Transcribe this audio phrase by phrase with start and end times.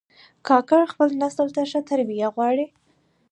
[0.47, 2.65] کاکړ خپل نسل ته ښه تربیه غواړي.